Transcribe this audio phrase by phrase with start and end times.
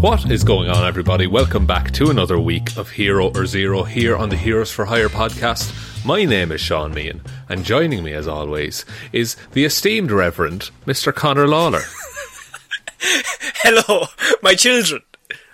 [0.00, 1.26] What is going on, everybody?
[1.26, 5.08] Welcome back to another week of Hero or Zero here on the Heroes for Hire
[5.08, 6.04] podcast.
[6.04, 11.14] My name is Sean Meehan, and joining me, as always, is the esteemed Reverend Mr.
[11.14, 11.80] Connor Lawler.
[13.00, 14.06] Hello,
[14.42, 15.00] my children.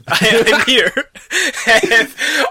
[0.08, 0.92] I, am here.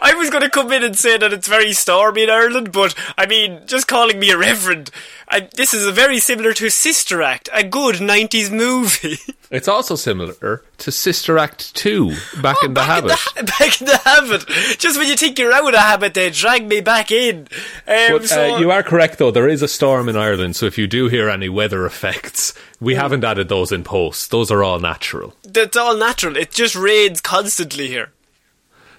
[0.02, 2.96] I was going to come in and say that it's very stormy in Ireland, but
[3.18, 4.92] I mean, just calling me a reverend.
[5.28, 9.18] I, this is a very similar to Sister Act, a good 90s movie.
[9.52, 13.18] It's also similar to Sister Act 2, Back Oh, in the Habit.
[13.36, 14.48] In the, back in the habit.
[14.80, 17.50] Just when you think you're out of habit, they drag me back in.
[17.86, 19.30] Um, But, so, uh, you are correct, though.
[19.30, 22.96] There is a storm in Ireland, so if you do hear any weather effects, we
[22.96, 24.31] haven't added those in post.
[24.31, 25.34] Those are all natural.
[25.44, 26.38] That's all natural.
[26.38, 28.12] It just rains constantly here.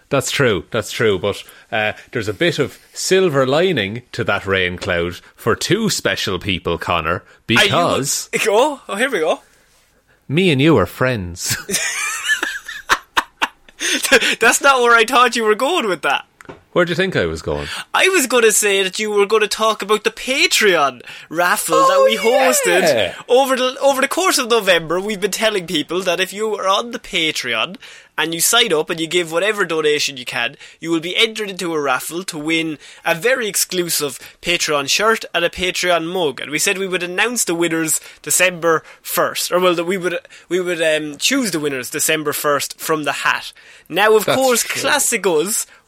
[0.09, 0.65] That's true.
[0.71, 1.19] That's true.
[1.19, 6.39] But uh, there's a bit of silver lining to that rain cloud for two special
[6.39, 9.41] people, Connor, Are you- because Oh, oh, here we go.
[10.29, 11.57] me and you are friends.
[14.41, 16.27] That's not where I thought you were going with that.
[16.73, 17.69] Where do you think I was going?
[17.93, 21.77] I was going to say that you were going to talk about the Patreon raffle
[21.77, 23.15] that we hosted yeah.
[23.29, 24.99] over the over the course of November.
[24.99, 27.77] We've been telling people that if you are on the Patreon
[28.17, 31.51] and you sign up and you give whatever donation you can, you will be entered
[31.51, 36.41] into a raffle to win a very exclusive Patreon shirt and a Patreon mug.
[36.41, 40.19] And we said we would announce the winners December first, or well, that we would
[40.49, 43.53] we would um, choose the winners December first from the hat.
[43.91, 44.81] Now, of That's course, true.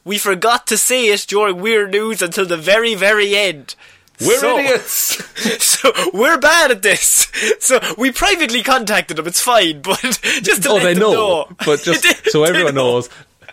[0.05, 3.75] We forgot to say it during Weird News until the very, very end.
[4.21, 5.23] We're So- idiots.
[5.65, 7.27] So we're bad at this.
[7.61, 9.27] So we privately contacted them.
[9.27, 10.01] It's fine, but
[10.43, 11.13] just to oh, let they them know.
[11.13, 11.57] know.
[11.67, 12.93] But just They- so everyone know.
[12.93, 13.11] knows,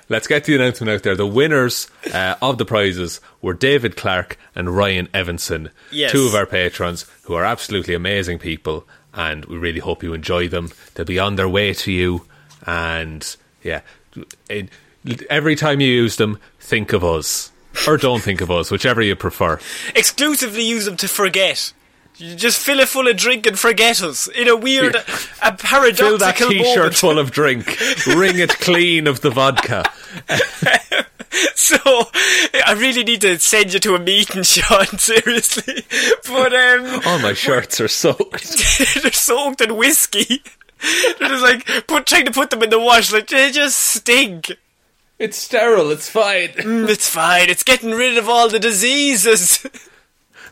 [0.07, 1.15] let's get the announcement out there.
[1.15, 6.11] The winners uh, of the prizes were David Clark and Ryan Evanson, Yes.
[6.13, 10.47] two of our patrons who are absolutely amazing people, and we really hope you enjoy
[10.47, 10.71] them.
[10.93, 12.25] They'll be on their way to you,
[12.65, 13.81] and yeah,
[14.49, 14.69] it,
[15.29, 17.51] every time you use them, think of us.
[17.87, 19.59] Or don't think of us, whichever you prefer.
[19.95, 21.71] Exclusively use them to forget.
[22.17, 24.95] You just fill it full of drink and forget us in a weird,
[25.41, 26.95] a paradoxical Fill that t-shirt moment.
[26.95, 27.65] full of drink.
[28.07, 29.85] Wring it clean of the vodka.
[31.55, 31.77] So
[32.65, 34.85] I really need to send you to a meeting, Sean.
[34.97, 35.85] Seriously,
[36.27, 37.01] but um.
[37.05, 38.57] All my shirts are soaked.
[39.01, 40.43] they're soaked in whiskey.
[41.19, 44.51] They're just like put trying to put them in the wash, like they just stink.
[45.21, 45.91] It's sterile.
[45.91, 46.49] It's fine.
[46.57, 47.49] Mm, it's fine.
[47.49, 49.65] It's getting rid of all the diseases.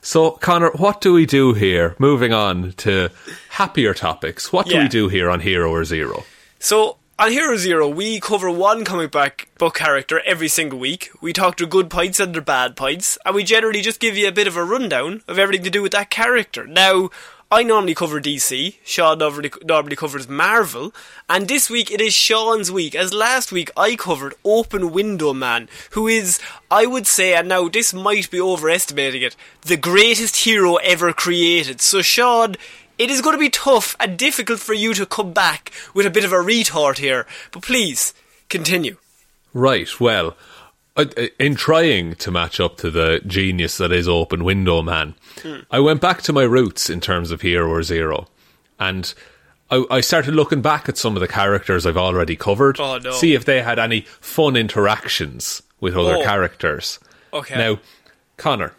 [0.02, 1.94] So, Connor, what do we do here?
[2.00, 3.10] Moving on to
[3.50, 4.54] happier topics.
[4.54, 4.84] What do Yeah.
[4.84, 6.24] we do here on Hero or Zero?
[6.58, 11.10] so on Hero Zero, we cover one comic back book character every single week.
[11.20, 14.30] We talk their good points and their bad points, and we generally just give you
[14.30, 16.66] a bit of a rundown of everything to do with that character.
[16.66, 17.10] Now.
[17.52, 20.94] I normally cover DC, Sean normally, normally covers Marvel,
[21.28, 25.68] and this week it is Sean's week, as last week I covered Open Window Man,
[25.92, 30.76] who is, I would say, and now this might be overestimating it, the greatest hero
[30.76, 31.82] ever created.
[31.82, 32.56] So Sean,
[33.00, 36.12] it is going to be tough and difficult for you to come back with a
[36.12, 38.14] bit of a retort here, but please,
[38.50, 38.98] continue.
[39.56, 40.38] Right, well,
[41.40, 45.60] in trying to match up to the genius that is Open Window Man, hmm.
[45.72, 48.28] I went back to my roots in terms of Hero or Zero,
[48.80, 49.14] and
[49.72, 53.12] I, I started looking back at some of the characters I've already covered, Oh, no.
[53.12, 56.24] see if they had any fun interactions with other Oh.
[56.24, 57.00] characters.
[57.34, 57.56] Okay.
[57.58, 57.80] Now,
[58.38, 58.74] Connor,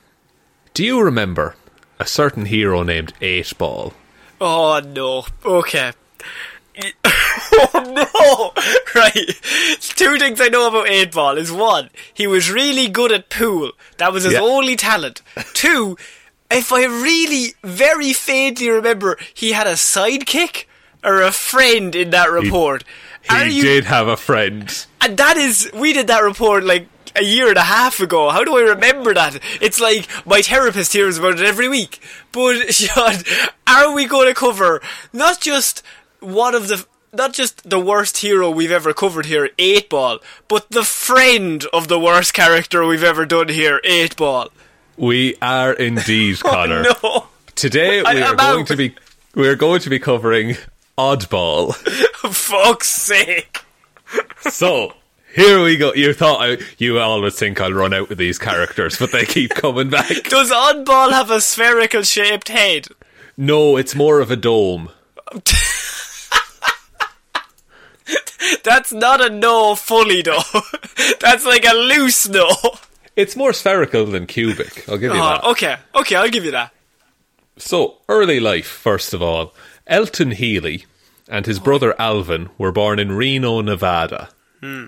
[0.74, 1.54] do you remember
[1.98, 3.92] a certain hero named Eight Ball?
[4.40, 5.26] Oh no.
[5.44, 5.92] Okay.
[7.52, 8.62] oh no!
[8.94, 9.14] Right.
[9.80, 13.72] Two things I know about 8 Ball is one, he was really good at pool.
[13.98, 14.40] That was his Yeah.
[14.40, 15.22] only talent.
[15.54, 15.96] Two,
[16.50, 20.64] if I really very faintly remember, he had a sidekick
[21.04, 22.84] or a friend in that report.
[23.22, 24.86] He Are you did have a friend.
[25.00, 28.30] and that is, we did that report like a year and a half ago.
[28.30, 29.38] How do I remember that?
[29.60, 32.00] It's like my therapist hears about it every week.
[32.32, 33.14] But, Sean,
[33.66, 34.80] are we going to cover
[35.12, 35.82] not just
[36.20, 40.18] one of the, not just the worst hero we've ever covered here, 8 Ball,
[40.48, 44.48] but the friend of the worst character we've ever done here, 8 Ball?
[44.96, 46.84] We are indeed, Connor.
[47.02, 47.26] No.
[47.54, 48.66] Today I we are am going out.
[48.68, 48.94] to be
[49.34, 50.56] we are going to be covering
[50.98, 51.74] Oddball.
[52.32, 53.62] Fuck's sake.
[54.40, 54.94] so
[55.34, 55.94] here we go.
[55.94, 59.50] You thought I, you always think I'll run out with these characters, but they keep
[59.54, 60.08] coming back.
[60.24, 62.88] Does Oddball have a spherical shaped head?
[63.36, 64.90] No, it's more of a dome.
[68.64, 70.42] That's not a no fully though.
[71.20, 72.48] That's like a loose no.
[73.16, 74.88] It's more spherical than cubic.
[74.88, 75.40] I'll give you ah, that.
[75.44, 76.72] Oh, okay, okay, I'll give you that.
[77.56, 79.54] So, early life, first of all.
[79.86, 80.86] Elton Healy
[81.28, 84.30] and his brother Alvin were born in Reno, Nevada.
[84.60, 84.86] Hmm.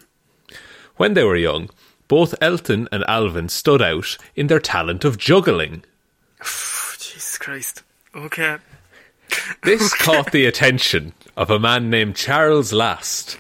[0.97, 1.71] When they were young,
[2.09, 5.85] both Elton and Alvin stood out in their talent of juggling.
[6.41, 7.83] Jesus Christ.
[8.15, 8.59] Okay.
[9.63, 13.39] This caught the attention of a man named Charles Last,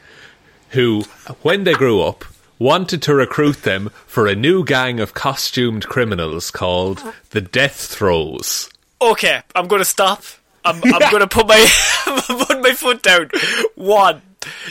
[0.70, 1.02] who,
[1.42, 2.24] when they grew up,
[2.58, 8.70] wanted to recruit them for a new gang of costumed criminals called the Death Throws.
[9.00, 10.22] Okay, I'm gonna stop.
[10.64, 11.66] I'm, I'm gonna put my
[12.46, 13.30] put my foot down.
[13.74, 14.22] One,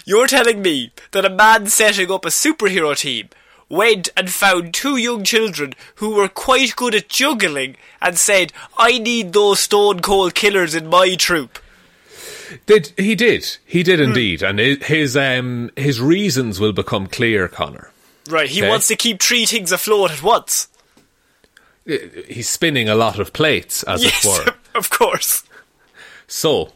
[0.05, 3.27] you're telling me that a man setting up a superhero team
[3.67, 8.99] went and found two young children who were quite good at juggling and said, "I
[8.99, 11.59] need those stone cold killers in my troop."
[12.65, 17.91] Did he did he did indeed, and his um his reasons will become clear, Connor.
[18.29, 18.69] Right, he Okay.
[18.69, 20.67] wants to keep three things afloat at once.
[22.27, 24.53] He's spinning a lot of plates, as Yes, it were.
[24.79, 25.43] of course.
[26.27, 26.71] So,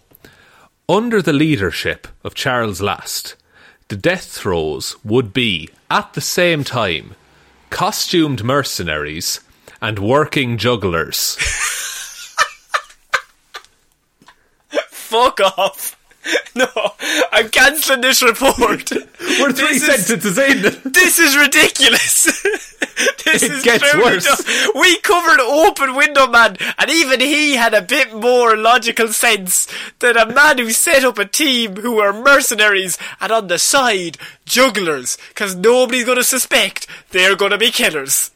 [0.90, 3.36] under the leadership of Charles Last,
[3.88, 7.14] the death throws would be, at the same time,
[7.70, 9.40] costumed mercenaries
[9.82, 11.38] and working jugglers.
[15.24, 15.98] Fuck off.
[16.56, 16.66] No,
[17.32, 18.58] I'm cancelling this report.
[19.40, 20.38] We're three This is- sentences
[20.86, 20.92] in.
[20.92, 22.24] This is ridiculous.
[23.26, 24.26] this It is gets worse.
[24.26, 24.72] dumb.
[24.82, 29.68] We covered Open Window Man, and even he had a bit more logical sense
[30.00, 34.18] than a man who set up a team who were mercenaries and on the side
[34.46, 38.32] jugglers, because nobody's going to suspect they're going to be killers.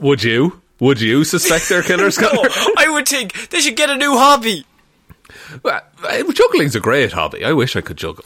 [0.00, 0.60] Would you?
[0.80, 2.18] Would you suspect they're killers?
[2.18, 2.28] No,
[2.76, 4.66] I would think they should get a new hobby.
[5.62, 7.44] Well, Juggling's a great hobby.
[7.44, 8.24] I wish I could juggle.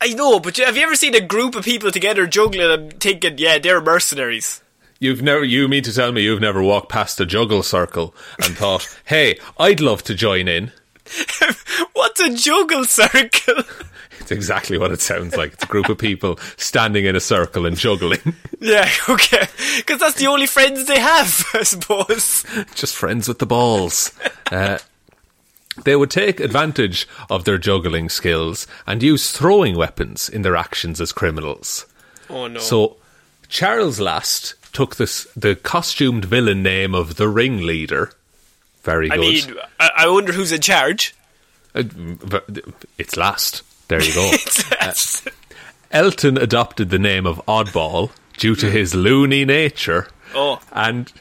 [0.00, 3.38] I know, but have you ever seen a group of people together juggling and thinking,
[3.38, 4.62] yeah, they're mercenaries?
[4.98, 8.56] You've never, you mean to tell me you've never walked past a juggle circle and
[8.56, 10.72] thought, hey, I'd love to join in?
[11.92, 13.62] What's a juggle circle?
[14.18, 15.52] It's exactly what it sounds like.
[15.52, 18.34] It's a group of people standing in a circle and juggling.
[18.58, 19.46] Yeah, okay.
[19.76, 22.44] Because that's the only friends they have, I suppose.
[22.74, 24.10] Just friends with the balls.
[24.50, 24.78] Uh,
[25.84, 31.00] they would take advantage of their juggling skills and use throwing weapons in their actions
[31.00, 31.86] as criminals.
[32.30, 32.58] Oh no.
[32.60, 32.96] So,
[33.48, 38.12] Charles Last took this, the costumed villain name of the ringleader.
[38.82, 39.18] Very good.
[39.18, 41.14] I mean, I, I wonder who's in charge.
[41.74, 41.84] Uh,
[42.98, 43.62] it's Last.
[43.88, 44.30] There you go.
[44.70, 45.24] That's-
[45.92, 50.08] Elton adopted the name of Oddball due to his loony nature.
[50.34, 51.12] oh, and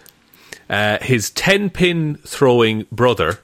[0.70, 3.40] uh, his 10 pin throwing brother.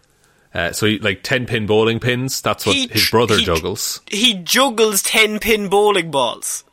[0.53, 4.01] Uh, so, he, like 10 pin bowling pins, that's what He his brother he- juggles.
[4.07, 6.63] he juggles 10 pin bowling balls.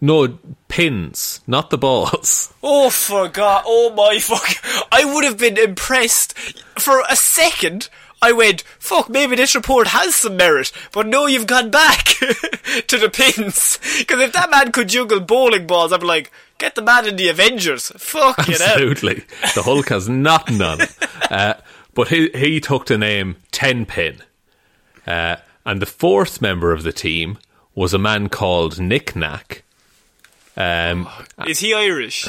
[0.00, 0.38] No,
[0.68, 2.52] pins, not the balls.
[2.68, 3.62] Oh, for God.
[3.64, 4.56] Oh, my fuck.
[4.90, 6.36] I would have been impressed.
[6.78, 7.88] For a second,
[8.20, 10.72] I went, fuck, maybe this report has some merit.
[10.92, 12.04] But no, you've gone back
[12.88, 13.78] to the pins.
[13.98, 17.14] Because if that man could juggle bowling balls, I'd be like, get the man in
[17.16, 17.92] the Avengers.
[17.96, 18.64] Fuck you know.
[18.64, 19.22] Absolutely.
[19.54, 20.80] The Hulk has nothing on.
[21.30, 21.54] Uh,
[21.96, 24.22] but he, he took the name 10 pin.
[25.04, 27.38] Uh, and the fourth member of the team
[27.74, 29.64] was a man called Nick Knack.
[30.56, 31.08] Um,
[31.48, 32.28] Is he Irish?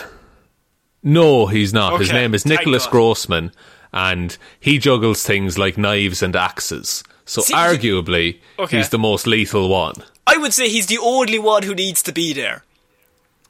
[1.03, 1.99] no, he's not.
[1.99, 2.87] His name is Nicholas.
[2.87, 3.51] Grossman,
[3.93, 7.03] and he juggles things like knives and axes.
[7.25, 8.77] So See, arguably, Okay.
[8.77, 9.95] he's the most lethal one.
[10.25, 12.63] I would say he's the only one who needs to be there.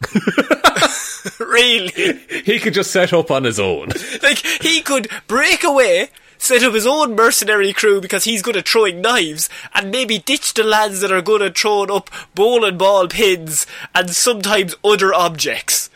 [1.39, 2.19] really?
[2.43, 3.89] He could just set up on his own.
[4.21, 8.67] Like, he could break away, set up his own mercenary crew because he's good at
[8.67, 13.07] throwing knives, and maybe ditch the lads that are good at throwing up bowling ball
[13.07, 15.89] pins and sometimes other objects.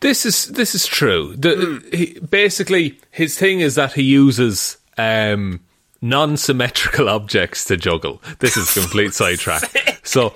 [0.00, 1.34] This is this is true.
[1.34, 5.60] The, he, basically, his thing is that he uses um,
[6.04, 8.20] non-symmetrical objects to juggle.
[8.38, 10.00] This is complete sidetrack.
[10.04, 10.34] So,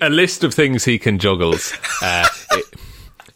[0.00, 1.54] a list of things he can juggle
[2.02, 2.26] uh,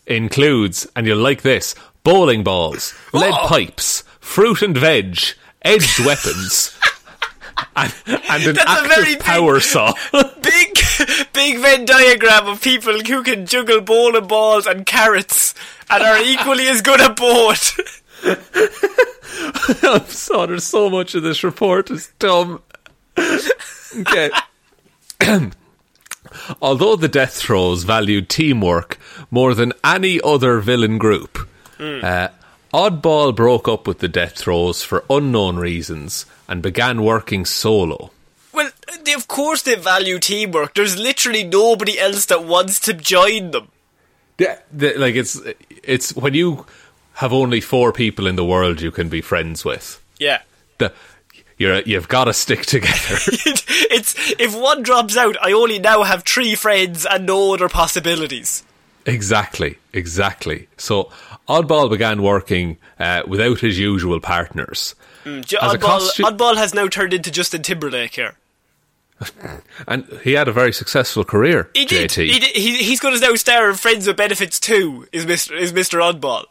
[0.07, 5.19] includes, and you'll like this: bowling balls, lead pipes, fruit and veg,
[5.63, 6.75] edged weapons.
[7.75, 9.93] And, and an That's a active very big- power saw.
[10.43, 10.79] Big,
[11.33, 15.55] big Venn diagram of people who can juggle bowling balls and carrots
[15.91, 17.77] and are equally as good at both.
[19.83, 22.63] I'm sorry, so much of this report is dumb.
[23.19, 24.31] okay.
[26.63, 28.99] Although the Death Throws valued teamwork
[29.31, 31.49] more than any other villain group,
[31.81, 32.29] uh,
[32.73, 38.11] Oddball broke up with the Death Throws for unknown reasons and began working solo.
[38.53, 38.71] Well,
[39.05, 40.75] they, of course they value teamwork.
[40.75, 43.69] There's literally nobody else that wants to join them.
[44.39, 45.41] Yeah, the, like it's
[45.83, 46.67] it's when you
[47.19, 50.01] have only four people in the world you can be friends with.
[50.21, 50.41] Yeah.
[50.79, 50.93] The,
[51.57, 52.95] you're you've got to stick together.
[53.91, 58.63] it's if one drops out, I only now have three friends and no other possibilities.
[59.05, 60.69] Exactly, exactly.
[60.77, 61.11] So
[61.49, 64.95] Oddball began working uh, without his usual partners.
[65.25, 68.37] As Oddball, costu- Oddball has now turned into Justin Timberlake here.
[69.89, 72.11] And he had a very successful career, He did.
[72.11, 72.27] JT.
[72.27, 72.57] He did.
[72.57, 75.09] He, he's going to now star in Friends with Benefits too.
[75.13, 76.45] Is Mister is Mister Oddball?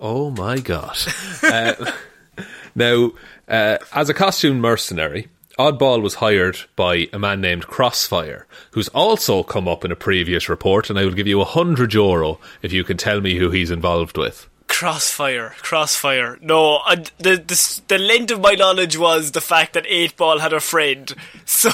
[0.00, 0.96] Oh my god.
[1.42, 1.92] uh,
[2.74, 3.12] now,
[3.48, 9.42] uh, as a costume mercenary, Oddball was hired by a man named Crossfire, who's also
[9.44, 12.72] come up in a previous report, and I will give you a hundred euro if
[12.72, 14.48] you can tell me who he's involved with.
[14.66, 16.38] Crossfire, Crossfire.
[16.40, 20.40] No, uh, the, the the length of my knowledge was the fact that Eight Ball
[20.40, 21.14] had a friend.
[21.46, 21.70] So,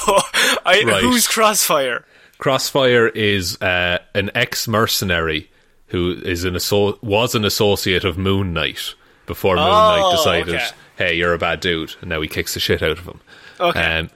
[0.66, 1.02] I, Right.
[1.02, 2.04] who's Crossfire?
[2.38, 5.48] Crossfire is uh, an ex-mercenary
[5.90, 8.94] who is an asso- was an associate of Moon Knight
[9.26, 10.66] before Moon Knight Oh, decided, okay.
[10.96, 13.20] "Hey, you're a bad dude," and now he kicks the shit out of him.
[13.60, 13.80] Okay.
[13.98, 14.10] Um,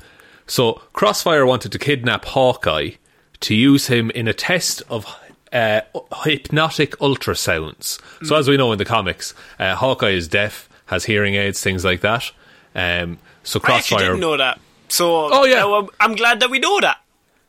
[0.47, 2.90] so Crossfire wanted to kidnap Hawkeye
[3.40, 5.07] to use him in a test of
[5.52, 5.83] uh,
[6.25, 8.00] hypnotic ultrasounds.
[8.26, 11.85] So as we know in the comics, uh, Hawkeye is deaf, has hearing aids, things
[11.85, 12.31] like that.
[12.75, 13.99] Um, so I Crossfire.
[14.00, 14.59] didn't know that.
[14.88, 15.87] So, Oh, yeah.
[16.00, 16.99] I'm glad that we know that.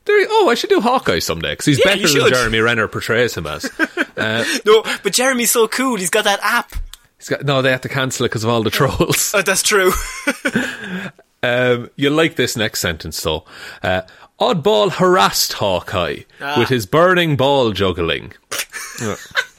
[0.07, 2.29] Oh, I should do Hawkeye someday because he's Yeah, better than.
[2.33, 3.69] Jeremy Renner portrays him as.
[4.65, 5.97] No, but Jeremy's so cool.
[5.97, 6.71] He's got that app.
[7.17, 9.33] He's got, no, they had to cancel it because of all the trolls.
[9.35, 9.91] Oh, that's true.
[11.43, 13.45] Um, you'll like this next sentence though.
[13.83, 14.01] Uh,
[14.39, 16.55] Oddball harassed Hawkeye Ah.
[16.57, 18.33] with his burning ball juggling.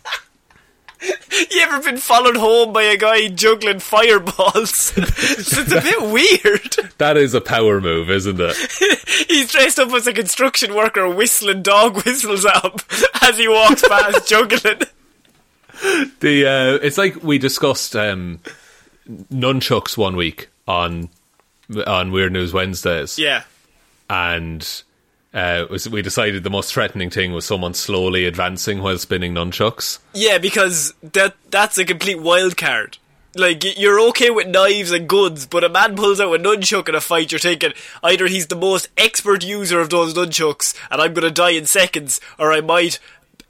[1.51, 4.93] you ever been followed home by a guy juggling fireballs?
[4.97, 6.93] it's a bit weird.
[6.99, 8.57] That is a power move, isn't it?
[9.29, 12.81] He's dressed up as a construction worker, whistling dog whistles up
[13.23, 14.83] as he walks past juggling.
[16.21, 18.41] The uh, it's like we discussed um,
[19.33, 21.11] nunchucks one week on
[21.87, 23.43] on Weird News Wednesdays, Yeah.
[24.09, 24.67] and
[25.37, 29.99] uh, was, we decided the most threatening thing was someone slowly advancing while spinning nunchucks.
[30.15, 32.97] Yeah, because that that's a complete wild card.
[33.35, 36.95] Like you're okay with knives and guns, but a man pulls out a nunchuck in
[36.95, 37.33] a fight.
[37.33, 41.51] You're thinking either he's the most expert user of those nunchucks, and I'm gonna die
[41.51, 42.99] in seconds, or I might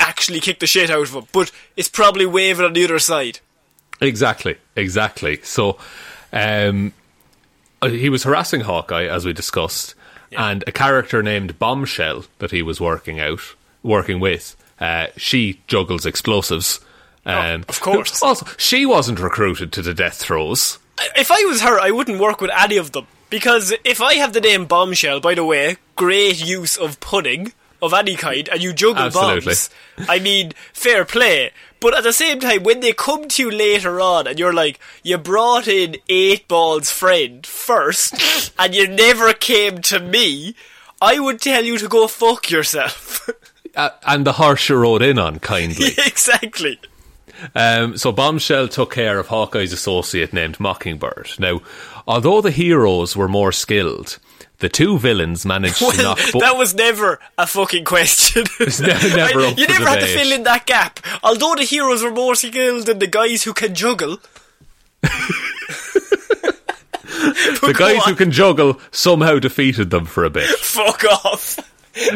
[0.00, 1.26] actually kick the shit out of him.
[1.32, 3.38] But it's probably waving on the other side.
[4.00, 5.40] Exactly, exactly.
[5.42, 5.78] So,
[6.32, 6.92] um,
[7.80, 9.94] uh, he was harassing Hawkeye, as we discussed,
[10.33, 13.40] and a character named Bombshell that he was working out,
[13.83, 16.80] working with, uh, she juggles explosives.
[17.25, 18.23] Um, of course.
[18.23, 20.78] Also, she wasn't recruited to the death throws.
[21.16, 23.06] If I was her, I wouldn't work with any of them.
[23.28, 27.52] Because if I have the name Bombshell, by the way, great use of pudding
[27.83, 29.47] of any kind, and you juggle Absolutely.
[29.47, 29.71] bombs,
[30.09, 31.50] I mean, fair play.
[31.86, 34.80] But at the same time, when they come to you later on and you're like,
[35.04, 40.56] you brought in Eight Ball's friend first, and you never came to me,
[41.00, 43.30] I would tell you to go fuck yourself.
[43.76, 45.90] Uh, and the horse you rode in on, kindly.
[46.04, 46.80] exactly.
[47.54, 51.38] Um, so Bombshell took care of Hawkeye's associate named Mockingbird.
[51.38, 51.60] Now,
[52.04, 54.18] although the heroes were more skilled,
[54.58, 56.42] the two villains managed to Well, knock both.
[56.42, 58.44] that was never a fucking question.
[58.60, 58.66] Ne-
[59.16, 61.00] never up you never had to fill in that gap.
[61.22, 64.18] Although the heroes were more skilled than the guys who can juggle.
[67.62, 70.48] the guys who can juggle somehow defeated them for a bit.
[70.58, 71.58] Fuck off.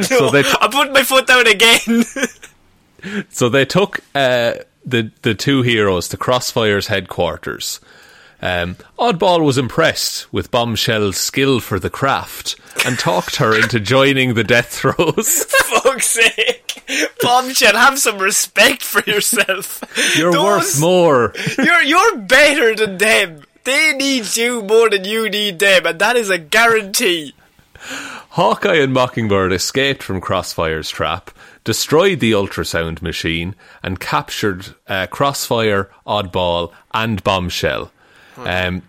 [0.03, 2.05] So No, they- I put my foot down again.
[3.31, 4.55] So they took uh,
[4.85, 7.81] the the two heroes to Crossfire's headquarters.
[8.43, 12.57] Um, Oddball was impressed with Bombshell's skill for the craft
[12.87, 15.45] and talked her into joining the death throws.
[15.49, 16.83] Fuck's sake.
[17.21, 19.83] Bombshell, have some respect for yourself.
[20.17, 21.35] You're Those- worth more.
[21.59, 23.43] You're, you're better than them.
[23.65, 27.35] They need you more than you need them, and that is a guarantee.
[28.31, 31.31] Hawkeye and Mockingbird escaped from Crossfire's trap,
[31.63, 37.91] destroyed the ultrasound machine, and captured uh, Crossfire, Oddball, and Bombshell.
[38.37, 38.83] Um,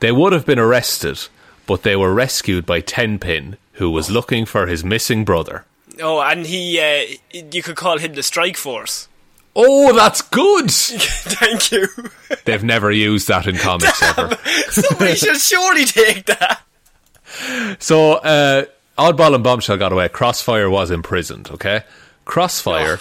[0.00, 1.18] they would have been arrested,
[1.66, 5.64] but they were rescued by Tenpin, who was looking for his missing brother.
[6.00, 9.08] Oh, and he, uh, you could call him the Strike Force.
[9.56, 10.70] Oh, that's good!
[10.70, 11.86] Thank you.
[12.44, 14.36] They've never used that in comics ever.
[14.70, 16.62] Somebody should surely take that.
[17.78, 18.64] So, uh,
[18.98, 20.08] Oddball and Bombshell got away.
[20.08, 21.82] Crossfire was imprisoned, okay?
[22.24, 23.00] Crossfire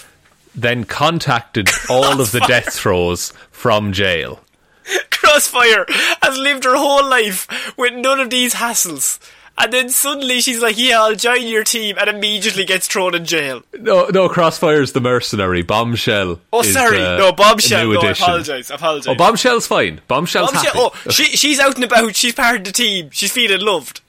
[0.55, 4.42] then contacted all of the death throws from jail.
[5.11, 5.85] Crossfire
[6.21, 7.47] has lived her whole life
[7.77, 9.19] with none of these hassles.
[9.55, 13.25] And then suddenly she's like, yeah, I'll join your team, and immediately gets thrown in
[13.25, 13.61] jail.
[13.79, 15.61] No, no, Crossfire's the mercenary.
[15.61, 16.39] Bombshell.
[16.51, 16.97] Oh, sorry.
[16.97, 17.87] no, Bombshell.
[17.91, 18.71] No, I apologise.
[18.71, 19.07] I apologise.
[19.07, 20.01] Oh, Bombshell's fine.
[20.07, 20.89] Bombshell's Bombshell.
[20.89, 20.99] happy.
[21.05, 22.15] Oh, she, she's out and about.
[22.15, 23.11] She's part of the team.
[23.11, 24.01] She's feeling loved.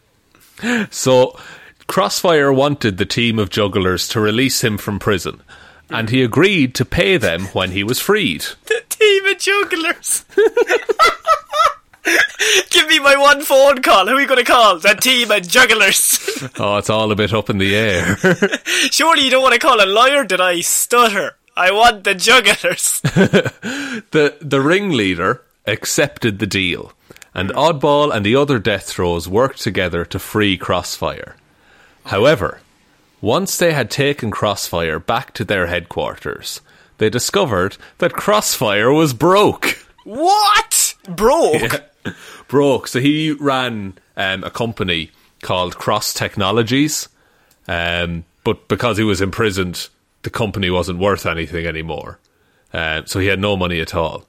[0.90, 1.38] So,
[1.88, 5.43] Crossfire wanted the team of jugglers to release him from prison,
[5.95, 8.45] and he agreed to pay them when he was freed.
[8.67, 10.25] The team of jugglers.
[12.71, 14.07] Give me my one phone call.
[14.07, 14.79] Who are we going to call?
[14.79, 16.21] The team of jugglers.
[16.59, 18.17] Oh, it's all a bit up in the air.
[18.91, 20.25] Surely you don't want to call a lawyer?
[20.25, 21.37] Did I stutter?
[21.57, 23.01] I want the jugglers.
[23.01, 26.93] the the ringleader accepted the deal,
[27.33, 31.37] and Oddball and the other death throws worked together to free Crossfire.
[32.07, 32.61] However,
[33.25, 36.61] once they had taken Crossfire back to their headquarters,
[36.99, 39.79] they discovered that Crossfire was broke.
[40.05, 40.95] what?
[41.09, 41.83] Broke?
[42.49, 42.87] broke.
[42.87, 45.11] So he ran um, a company
[45.43, 47.09] called Cross Technologies,
[47.67, 49.89] um, but because he was imprisoned,
[50.23, 52.19] the company wasn't worth anything anymore.
[52.75, 54.27] Um, so he had no money at all.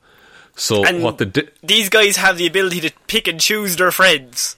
[0.56, 3.92] So And- what the di- These guys have the ability to pick and choose their
[3.92, 4.56] friends.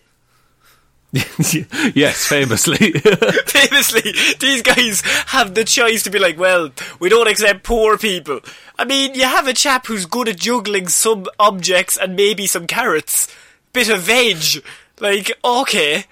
[1.14, 2.92] yes, famously.
[3.46, 8.42] Famously, these guys have the choice to be like, well, we don't accept poor people.
[8.78, 12.68] I mean, you have a chap who's good at juggling some objects and maybe some
[12.68, 13.34] carrots.
[13.72, 14.64] Bit of veg.
[15.00, 16.06] Like, okay,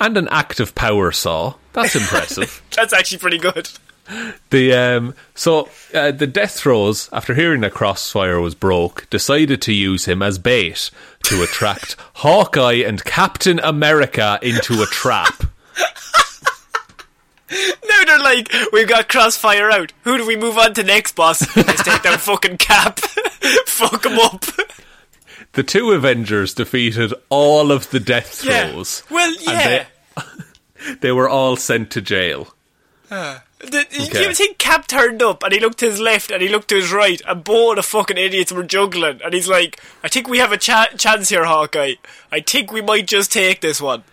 [0.00, 1.54] and an active power saw.
[1.72, 2.62] That's impressive.
[2.74, 3.68] that's actually pretty good.
[4.50, 9.72] the um, so uh, the death throws, after hearing that Crossfire was broke, decided to
[9.72, 10.90] use him as bait
[11.24, 15.44] to attract Hawkeye and Captain America into a trap.
[17.50, 19.92] Now they're like, we've got Crossfire out.
[20.02, 21.40] Who do we move on to next, boss?
[21.56, 22.98] Let's take that fucking cap.
[23.66, 24.44] Fuck him up.
[25.52, 28.70] The two Avengers defeated all of the death Yeah.
[28.72, 29.02] throws.
[29.10, 29.86] Well, yeah.
[30.16, 32.54] They, they were all sent to jail.
[33.60, 34.22] The, Okay.
[34.28, 36.76] You think Cap turned up and he looked to his left and he looked to
[36.76, 40.28] his right and both of the fucking idiots were juggling and he's like, I think
[40.28, 41.94] we have a cha- chance here, Hawkeye.
[42.30, 44.04] I think we might just take this one.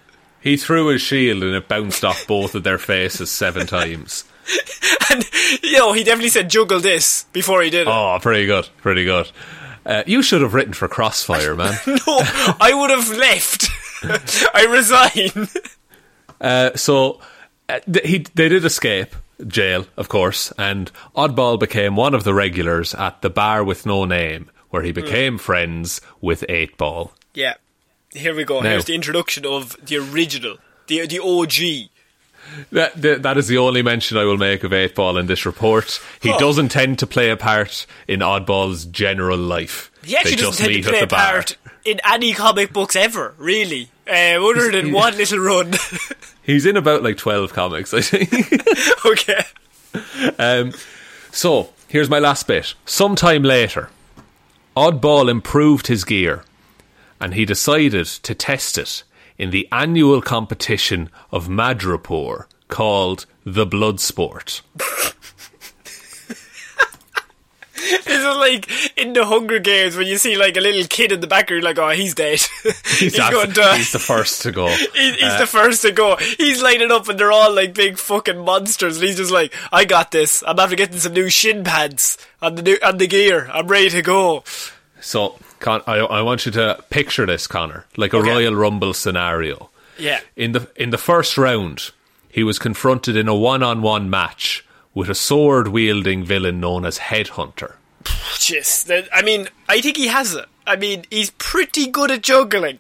[0.42, 4.24] He threw his shield and it bounced off both of their faces seven times.
[5.12, 5.24] And,
[5.64, 7.88] you know, he definitely said juggle this before he did it.
[7.88, 9.30] Oh, pretty good, pretty good.
[9.86, 11.76] Uh, you should have written for Crossfire, man.
[11.86, 11.98] No,
[12.60, 13.68] I would have left.
[14.54, 15.48] I resign.
[16.42, 17.20] Uh, so
[17.70, 19.16] uh, th- he they did escape
[19.48, 24.06] jail, of course, and Oddball became one of the regulars at the bar with no
[24.06, 25.02] name, where he hmm.
[25.02, 27.12] became friends with Eight Ball.
[27.34, 27.56] Yeah.
[28.14, 28.62] Here we go.
[28.62, 31.90] Now- Here's the introduction of the original, the the OG.
[32.72, 35.46] That, that, that is the only mention I will make of Eight Ball in this
[35.46, 36.00] report.
[36.22, 36.38] He Oh.
[36.38, 39.92] doesn't tend to play a part in Oddball's general life.
[40.04, 43.34] He actually they doesn't just tend to play a part in any comic books ever,
[43.38, 43.90] really.
[44.08, 45.74] Uh, other than one little run.
[46.44, 48.62] He's in about like twelve comics, I think.
[49.06, 49.44] okay.
[50.38, 50.74] Um,
[51.32, 52.76] so here's my last bit.
[52.86, 53.90] Sometime later,
[54.78, 56.44] Oddball improved his gear,
[57.20, 59.04] and he decided to test it
[59.38, 64.62] in the annual competition of Madripoor called the Blood Sport.
[68.08, 71.28] Is like in the Hunger Games when you see like a little kid in the
[71.28, 72.40] back, you're like, oh, he's dead.
[73.00, 73.74] He's, abs- going to.
[73.76, 74.68] he's the first to go.
[74.76, 76.16] He's, he's Uh, the first to go.
[76.16, 78.98] He's lining up, and they're all like big fucking monsters.
[78.98, 80.44] And he's just like, "I got this.
[80.48, 83.50] I'm after getting some new shin pads and the new on the gear.
[83.54, 84.44] I'm ready to go."
[85.02, 88.30] So, Con- I, I want you to picture this, Connor, like a Okay.
[88.30, 89.70] Royal Rumble scenario.
[90.00, 90.20] Yeah.
[90.36, 91.92] In the in the first round,
[92.30, 97.74] he was confronted in a one-on-one match with a sword-wielding villain known as Headhunter.
[98.88, 100.46] That- I mean, I think he has it.
[100.66, 102.80] I mean, he's pretty good at juggling.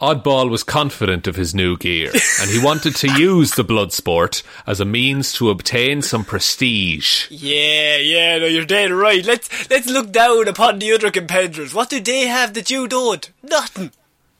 [0.00, 4.42] Oddball was confident of his new gear, and he wanted to use the blood sport
[4.66, 7.26] as a means to obtain some prestige.
[7.30, 9.24] Yeah, yeah, no, you're dead right.
[9.24, 11.72] Let's let's look down upon the other competitors.
[11.74, 13.28] What do they have that you don't?
[13.42, 13.90] Nothing.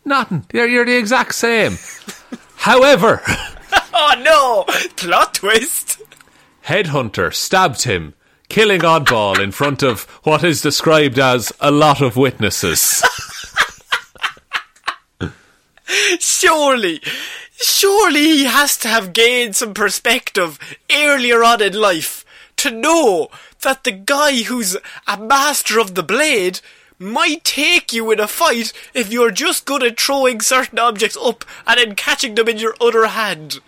[0.04, 0.44] Nothing.
[0.52, 1.78] You're, you're the exact same.
[2.56, 3.22] However,
[3.94, 4.64] Oh no!
[4.96, 6.02] Plot twist.
[6.66, 8.14] Headhunter stabbed him,
[8.48, 13.04] killing Oddball in front of what is described as a lot of witnesses.
[16.18, 17.00] Surely,
[17.52, 20.58] surely he has to have gained some perspective
[20.92, 22.24] earlier on in life
[22.56, 23.28] to know
[23.62, 24.76] that the guy who's
[25.06, 26.60] a master of the blade
[26.98, 31.44] might take you in a fight if you're just good at throwing certain objects up
[31.64, 33.60] and then catching them in your other hand.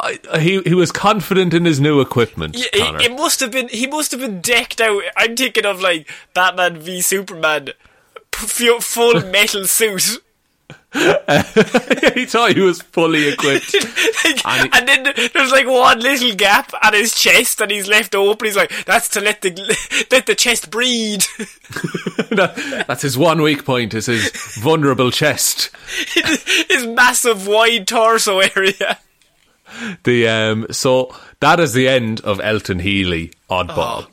[0.00, 3.68] I, he he was confident in his new equipment, Yeah, it, it must have been.
[3.68, 5.02] He must have been decked out.
[5.16, 7.70] I'm thinking of like Batman v Superman,
[8.30, 10.18] p- full metal suit.
[10.94, 13.74] he thought he was fully equipped.
[14.44, 18.14] Like, And and, then there's like one little gap at his chest, and he's left
[18.14, 18.46] open.
[18.46, 19.50] He's like, "That's to let the
[20.10, 21.22] let the chest breathe."
[22.30, 23.94] That- that's his one weak point.
[23.94, 24.30] Is his
[24.60, 25.70] vulnerable chest.
[26.68, 28.98] his massive wide torso area.
[30.04, 34.06] The um, so that is the end of Elton Healy, Oddball.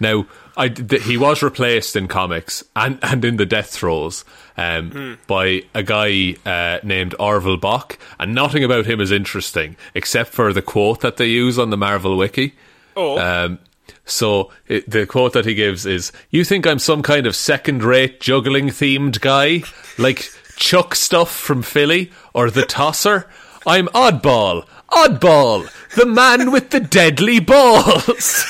[0.00, 4.24] Now, I th- he was replaced in comics and, and in the death throws
[4.56, 10.30] um, by a guy uh, named Orville Bach, and nothing about him is interesting except
[10.30, 12.54] for the quote that they use on the Marvel wiki.
[12.96, 13.18] Oh.
[13.18, 13.58] Um,
[14.04, 18.20] so it, the quote that he gives is, "You think I'm some kind of second-rate
[18.20, 19.62] juggling themed guy,
[19.98, 23.28] like Chuck stuff from Philly or the Tosser?
[23.66, 28.44] I'm Oddball, Oddball, the man with the deadly balls."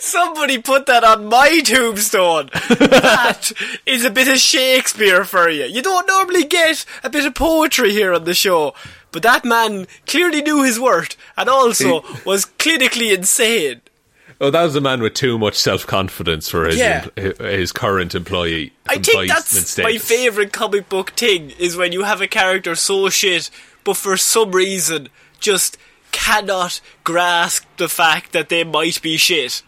[0.00, 2.48] Somebody put that on my tombstone.
[2.68, 3.52] that
[3.84, 5.64] is a bit of Shakespeare for you.
[5.64, 8.74] You don't normally get a bit of poetry here on the show,
[9.10, 13.80] but that man clearly knew his worth and also was clinically insane.
[14.40, 17.06] Oh, that was a man with too much self-confidence for his Yeah.
[17.16, 18.72] em- his current employee.
[18.86, 23.08] I think that's my favourite comic book thing is when you have a character so
[23.08, 23.50] shit,
[23.84, 25.08] but for some reason
[25.40, 25.76] just
[26.12, 29.62] cannot grasp the fact that they might be shit.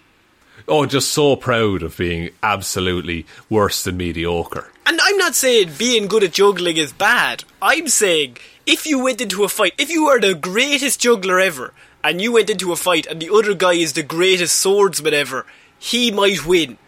[0.69, 4.71] Oh, just so proud of being absolutely worse than mediocre.
[4.87, 7.45] And I'm not saying being good at juggling is bad.
[7.61, 11.73] I'm saying if you went into a fight, if you were the greatest juggler ever,
[12.09, 15.45] and you went into a fight and the other guy is the greatest swordsman ever,
[15.79, 16.79] he might win.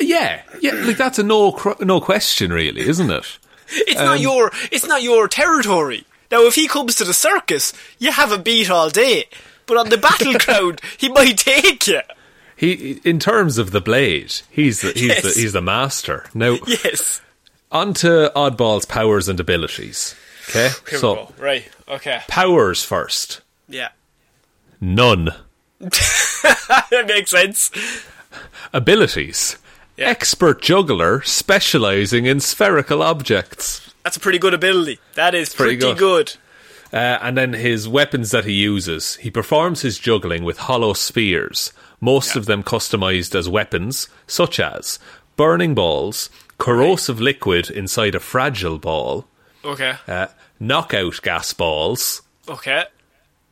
[0.00, 3.38] Yeah, yeah, like that's a no cr- no question, really, isn't it?
[3.72, 6.04] It's Um, not your it's not your territory.
[6.30, 9.24] Now if he comes to the circus, you have a beat all day.
[9.66, 12.00] But on the battleground, he might take you.
[12.56, 15.22] He, in terms of the blade, he's the he's Yes.
[15.22, 16.26] the he's the master.
[16.34, 17.20] Now, Yes.
[17.70, 20.14] on to Oddball's powers and abilities.
[20.48, 21.34] Okay, Here so we go.
[21.38, 21.68] Right.
[21.88, 22.20] Okay.
[22.26, 23.40] powers first.
[23.70, 23.88] Yeah.
[24.80, 25.30] None
[25.78, 27.70] that makes sense.
[28.72, 29.56] abilities.
[29.96, 30.08] Yeah.
[30.08, 33.92] Expert juggler specializing in spherical objects.
[34.04, 34.98] That's a pretty good ability.
[35.14, 35.98] That is Pretty pretty, good.
[35.98, 36.36] good.
[36.92, 39.16] Uh, and then his weapons that he uses.
[39.16, 44.98] He performs his juggling with hollow spheres, most of them customized as weapons, such as
[45.36, 49.26] burning balls, corrosive liquid inside a fragile ball,
[49.64, 49.94] Okay.
[50.08, 50.26] uh,
[50.58, 52.84] knockout gas balls, Okay.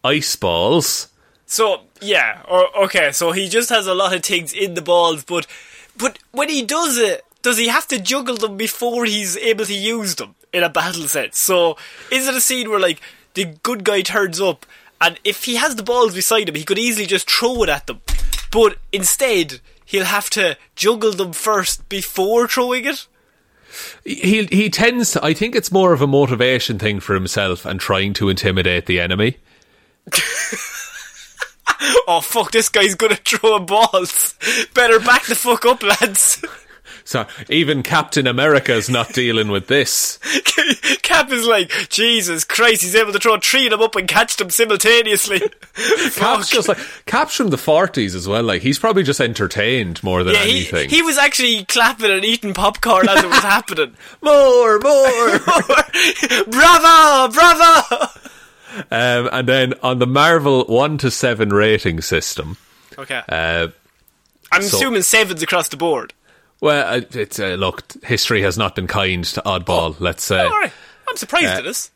[0.04, 1.08] Ice balls.
[1.46, 3.12] So yeah, o- okay.
[3.12, 5.46] So he just has a lot of things in the balls, but
[5.96, 9.74] but when he does it, does he have to juggle them before he's able to
[9.74, 11.34] use them in a battle set?
[11.34, 11.76] So
[12.10, 13.00] is it a scene where like
[13.34, 14.66] the good guy turns up,
[15.00, 17.86] and if he has the balls beside him, he could easily just throw it at
[17.86, 18.00] them,
[18.50, 23.06] but instead he'll have to juggle them first before throwing it.
[24.04, 25.24] He he tends to.
[25.24, 29.00] I think it's more of a motivation thing for himself and trying to intimidate the
[29.00, 29.38] enemy.
[32.08, 32.50] Oh fuck!
[32.50, 34.34] This guy's good at throwing balls.
[34.74, 36.42] Better back the fuck up, lads.
[37.04, 40.18] So even Captain America's not dealing with this.
[41.02, 44.36] Cap is like, Jesus Christ, he's able to throw three of them up and catch
[44.36, 45.40] them simultaneously.
[46.16, 48.42] Cap's just like Cap's from the forties as well.
[48.42, 50.90] Like he's probably just entertained more than yeah, he, anything.
[50.90, 53.96] he was actually clapping and eating popcorn as it was happening.
[54.20, 56.44] More, more, more.
[56.46, 58.08] bravo, bravo!
[58.90, 62.56] Um, and then on the Marvel one to seven rating system,
[62.98, 63.22] Okay.
[63.28, 63.68] uh,
[64.52, 66.14] I'm so- assuming sevens across the board.
[66.60, 69.96] well, uh, it's uh, look, history has not been kind to Oddball.
[70.00, 70.72] let's say Alright.
[71.08, 71.90] I'm surprised Uh, at this.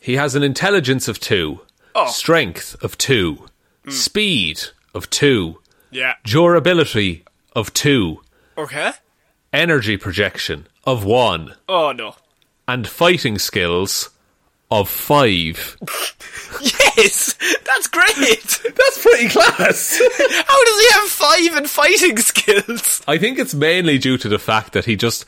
[0.00, 1.60] he has an intelligence of two,
[1.94, 2.06] Oh.
[2.10, 3.46] strength of two,
[3.88, 4.60] speed
[4.94, 5.60] of two,
[5.90, 6.14] Yeah.
[6.24, 8.22] durability of two,
[8.58, 8.92] Okay.
[9.52, 12.16] energy projection of one, Oh no.
[12.68, 14.10] and fighting skills
[14.70, 15.76] of five.
[16.60, 17.34] Yes!
[17.66, 18.60] That's great!
[18.74, 19.98] That's pretty class.
[20.46, 23.02] How does he have five in fighting skills?
[23.06, 25.24] I think it's mainly due to the fact that he just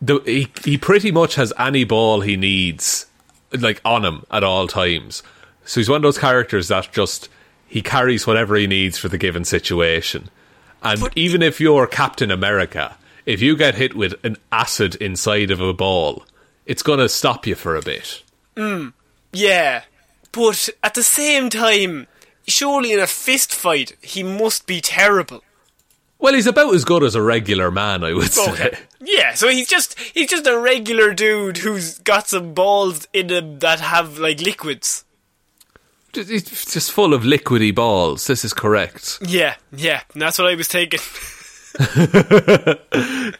[0.00, 3.06] the, he he pretty much has any ball he needs
[3.52, 5.22] like on him at all times.
[5.64, 7.28] So he's one of those characters that just
[7.66, 10.28] he carries whatever he needs for the given situation.
[10.82, 15.50] And But- even if you're Captain America, if you get hit with an acid inside
[15.50, 16.24] of a ball,
[16.66, 18.22] it's going to stop you for a bit.
[19.32, 19.82] Yeah.
[20.32, 22.06] But at the same time,
[22.46, 25.42] surely in a fist fight, he must be terrible.
[26.18, 28.78] Well, he's about as good as a regular man, I would say.
[29.00, 33.58] Yeah, so he's just he's just a regular dude who's got some balls in him
[33.58, 35.04] that have like liquids.
[36.12, 38.26] Just- just full of liquidy balls.
[38.28, 39.18] This is correct.
[39.20, 41.00] Yeah, yeah, and that's what I was thinking.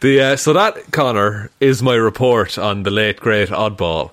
[0.01, 4.11] The uh, so that Connor is my report on the late great Oddball.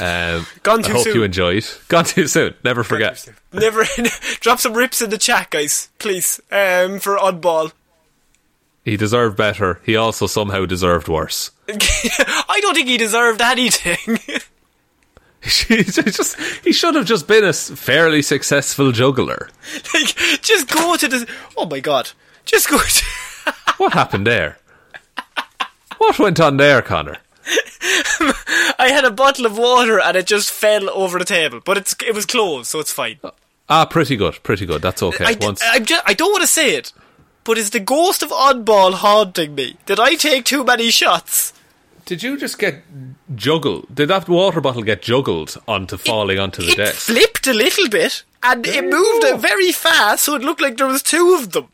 [0.00, 1.14] Um, Gone too I hope soon.
[1.14, 1.64] you enjoyed.
[1.88, 2.54] Gone too soon.
[2.64, 3.26] Never forget.
[3.52, 3.84] Never
[4.40, 6.40] drop some rips in the chat, guys, please.
[6.50, 7.72] Um, for oddball.
[8.84, 9.80] He deserved better.
[9.84, 11.52] He also somehow deserved worse.
[11.68, 14.18] I don't think he deserved anything.
[15.40, 19.48] he just he should have just been a fairly successful juggler.
[19.94, 21.26] like, just go to the.
[21.56, 22.10] Oh my god,
[22.44, 22.78] just go.
[22.78, 24.58] To, What happened there?
[25.98, 27.18] What went on there, Connor?
[28.78, 31.94] I had a bottle of water and it just fell over the table, but it's
[32.06, 33.18] it was closed, so it's fine.
[33.68, 34.82] Ah, pretty good, pretty good.
[34.82, 35.24] That's okay.
[35.24, 36.92] I, Once I'm just, I don't want to say it,
[37.44, 39.76] but is the ghost of Oddball haunting me?
[39.86, 41.52] Did I take too many shots?
[42.06, 42.82] did you just get
[43.34, 43.86] juggled?
[43.94, 46.78] Did that water bottle get juggled onto falling onto the deck?
[46.78, 47.06] it desk?
[47.06, 51.02] flipped a little bit and it moved very fast, so it looked like there was
[51.02, 51.68] two of them.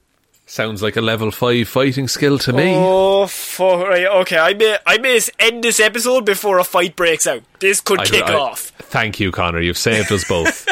[0.50, 2.74] Sounds like a level five fighting skill to me.
[2.74, 3.86] Oh, fuck.
[3.86, 7.42] Right, okay, I may, I may end this episode before a fight breaks out.
[7.60, 8.72] This could I- kick I- off.
[8.80, 9.60] Thank you, Connor.
[9.60, 10.66] You've saved us both.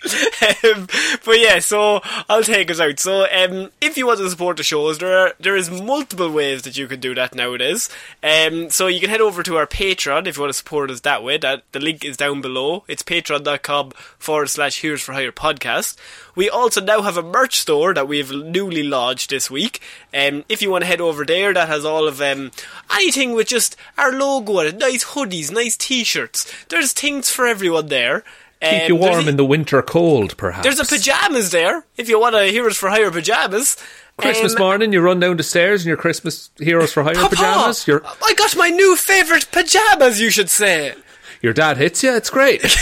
[0.64, 0.86] um,
[1.24, 3.00] but yeah, so I'll take us out.
[3.00, 6.62] So um, if you want to support the shows, there are there is multiple ways
[6.62, 7.88] that you can do that nowadays.
[8.22, 11.00] Um, so you can head over to our Patreon if you want to support us
[11.00, 11.36] that way.
[11.36, 12.84] That the link is down below.
[12.86, 15.96] It's patreon.com forward slash Heroes for Hire podcast.
[16.36, 19.80] We also now have a merch store that we've newly launched this week.
[20.14, 22.52] Um, if you want to head over there, that has all of um,
[22.94, 26.46] anything with just our logo on it, nice hoodies, nice t-shirts.
[26.68, 28.22] There's things for everyone there.
[28.60, 30.64] Keep Um, you warm in the winter cold, perhaps.
[30.64, 33.76] there's a pajamas there if you want to Heroes for Hire pajamas.
[34.16, 37.36] Christmas Um, morning, you run down the stairs in your Christmas Heroes for Hire Papa,
[37.36, 37.86] pajamas.
[37.86, 40.20] Your I got my new favourite pajamas.
[40.20, 40.94] You should say.
[41.40, 42.12] your dad hits you.
[42.16, 42.62] It's great.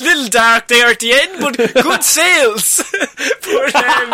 [0.00, 2.82] Little dark there at the end, but good sales.
[3.42, 4.10] but um,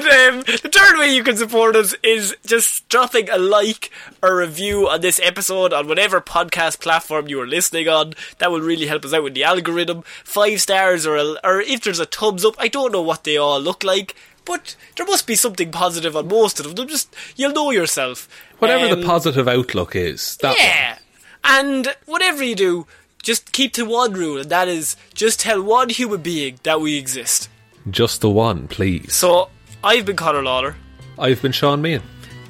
[0.00, 3.90] but um, the third way you can support us is just dropping a like
[4.22, 8.14] or a review on this episode on whatever podcast platform you are listening on.
[8.38, 10.02] That will really help us out with the algorithm.
[10.24, 13.36] Five stars or a, or if there's a thumbs up, I don't know what they
[13.36, 14.16] all look like.
[14.44, 16.88] But there must be something positive on most of them.
[16.88, 18.28] Just you'll know yourself.
[18.58, 20.36] Whatever Um, the positive outlook is.
[20.42, 20.98] Yeah.
[21.44, 22.86] And whatever you do,
[23.22, 26.98] just keep to one rule, and that is just tell one human being that we
[26.98, 27.48] exist.
[27.88, 29.14] Just the one, please.
[29.14, 29.48] So,
[29.84, 30.76] I've been Conor Lawler,
[31.18, 32.02] I've been Sean Meehan.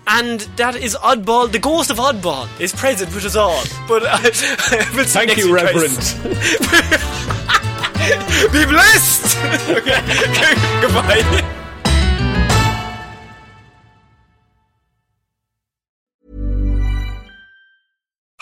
[0.07, 3.63] and that is Oddball, the ghost of Oddball, is present with us all.
[3.89, 4.19] But uh,
[4.95, 5.97] we'll Thank you, Reverend.
[8.53, 9.37] Be blessed!
[9.71, 10.01] okay.
[10.81, 11.61] Goodbye.